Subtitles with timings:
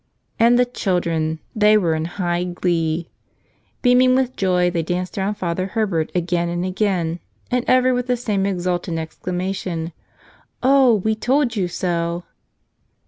[0.39, 3.11] And the children— they were in high glee.
[3.83, 7.19] Beaming with joy they danced round Father Herbert again and again
[7.51, 9.93] and ever with the same exultant exclamation,
[10.63, 12.23] "Oh, we told you so!"